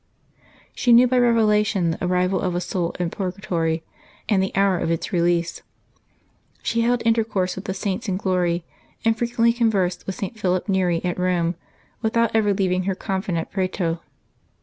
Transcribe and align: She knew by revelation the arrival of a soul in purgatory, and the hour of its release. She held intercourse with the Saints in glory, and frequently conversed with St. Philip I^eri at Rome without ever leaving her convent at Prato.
She 0.73 0.93
knew 0.93 1.05
by 1.07 1.19
revelation 1.19 1.91
the 1.91 2.03
arrival 2.03 2.39
of 2.41 2.55
a 2.55 2.59
soul 2.59 2.95
in 2.99 3.11
purgatory, 3.11 3.83
and 4.27 4.41
the 4.41 4.51
hour 4.55 4.79
of 4.79 4.89
its 4.89 5.13
release. 5.13 5.61
She 6.63 6.81
held 6.81 7.03
intercourse 7.05 7.55
with 7.55 7.65
the 7.65 7.75
Saints 7.75 8.09
in 8.09 8.17
glory, 8.17 8.65
and 9.05 9.15
frequently 9.15 9.53
conversed 9.53 10.07
with 10.07 10.15
St. 10.15 10.39
Philip 10.39 10.65
I^eri 10.65 11.05
at 11.05 11.19
Rome 11.19 11.53
without 12.01 12.35
ever 12.35 12.51
leaving 12.51 12.85
her 12.85 12.95
convent 12.95 13.37
at 13.37 13.51
Prato. 13.51 14.01